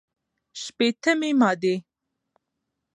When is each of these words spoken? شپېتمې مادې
شپېتمې 0.61 1.29
مادې 1.39 1.75